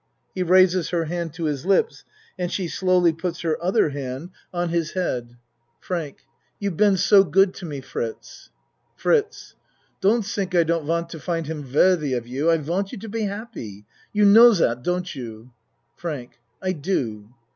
(He 0.33 0.41
raises 0.41 0.89
her 0.89 1.05
hand 1.05 1.31
to 1.35 1.43
his 1.43 1.63
lips 1.63 2.03
and 2.35 2.51
she 2.51 2.67
slowly 2.67 3.13
puts 3.13 3.41
her 3.41 3.63
other 3.63 3.89
hand 3.89 4.31
on 4.51 4.69
his 4.69 4.95
90 4.95 4.99
A 4.99 5.03
MAN'S 5.03 5.05
WORLD 5.05 5.23
head.) 5.27 5.35
FRANK 5.81 6.17
You 6.57 6.69
you've 6.71 6.77
been 6.77 6.97
so 6.97 7.23
good 7.23 7.53
to 7.53 7.65
me, 7.67 7.81
Fritz. 7.81 8.49
FRITZ 8.95 9.53
Don't 10.01 10.23
tink 10.23 10.57
I 10.59 10.63
don't 10.63 10.87
want 10.87 11.09
to 11.09 11.19
find 11.19 11.45
him 11.45 11.71
worthy 11.71 12.13
of 12.13 12.25
you 12.25 12.49
I 12.49 12.57
want 12.57 12.91
you 12.91 12.97
to 12.97 13.09
be 13.09 13.25
happy. 13.25 13.85
You 14.11 14.25
know 14.25 14.55
dot, 14.55 14.83
don't 14.83 15.13
you? 15.13 15.51
FRANK 15.97 16.39
I 16.63 16.71
do. 16.71 17.29